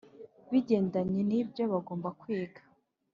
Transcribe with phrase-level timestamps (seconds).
[0.51, 2.61] bigendanye n’ibyo bagomba kwiga,